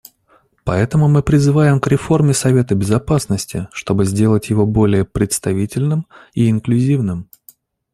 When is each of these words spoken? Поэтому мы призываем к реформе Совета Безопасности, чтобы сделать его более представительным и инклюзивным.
Поэтому 0.63 1.07
мы 1.07 1.21
призываем 1.21 1.79
к 1.79 1.85
реформе 1.85 2.33
Совета 2.33 2.73
Безопасности, 2.73 3.67
чтобы 3.71 4.05
сделать 4.05 4.49
его 4.49 4.65
более 4.65 5.05
представительным 5.05 6.07
и 6.33 6.49
инклюзивным. 6.49 7.29